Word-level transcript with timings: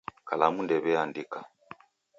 Kalamu 0.27 0.59
ndeiweandika 0.63 1.39